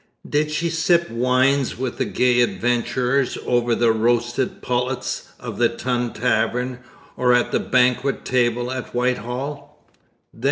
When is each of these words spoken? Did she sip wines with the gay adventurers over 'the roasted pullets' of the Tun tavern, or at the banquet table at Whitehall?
Did 0.27 0.49
she 0.49 0.71
sip 0.71 1.11
wines 1.11 1.77
with 1.77 1.99
the 1.99 2.05
gay 2.05 2.41
adventurers 2.41 3.37
over 3.45 3.75
'the 3.75 3.91
roasted 3.91 4.63
pullets' 4.63 5.27
of 5.39 5.59
the 5.59 5.69
Tun 5.69 6.11
tavern, 6.11 6.79
or 7.15 7.33
at 7.35 7.51
the 7.51 7.59
banquet 7.59 8.25
table 8.25 8.71
at 8.71 8.95
Whitehall? 8.95 9.77